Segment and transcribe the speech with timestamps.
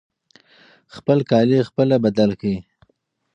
[0.95, 2.57] خپل کالي خپله بدل کړئ.